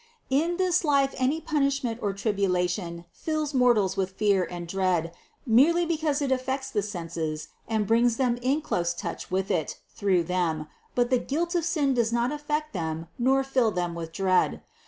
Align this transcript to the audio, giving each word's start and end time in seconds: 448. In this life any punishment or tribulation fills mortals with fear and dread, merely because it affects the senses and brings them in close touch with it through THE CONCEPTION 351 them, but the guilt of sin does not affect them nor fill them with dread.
448. 0.29 0.49
In 0.49 0.57
this 0.57 0.83
life 0.83 1.13
any 1.19 1.39
punishment 1.39 1.99
or 2.01 2.11
tribulation 2.11 3.05
fills 3.11 3.53
mortals 3.53 3.95
with 3.95 4.09
fear 4.09 4.47
and 4.49 4.67
dread, 4.67 5.13
merely 5.45 5.85
because 5.85 6.23
it 6.23 6.31
affects 6.31 6.71
the 6.71 6.81
senses 6.81 7.49
and 7.67 7.85
brings 7.85 8.17
them 8.17 8.39
in 8.41 8.63
close 8.63 8.95
touch 8.95 9.29
with 9.29 9.51
it 9.51 9.79
through 9.93 10.23
THE 10.23 10.33
CONCEPTION 10.33 10.65
351 10.65 10.65
them, 10.65 10.71
but 10.95 11.09
the 11.11 11.19
guilt 11.19 11.53
of 11.53 11.63
sin 11.65 11.93
does 11.93 12.11
not 12.11 12.31
affect 12.31 12.73
them 12.73 13.09
nor 13.19 13.43
fill 13.43 13.69
them 13.69 13.93
with 13.93 14.11
dread. 14.11 14.63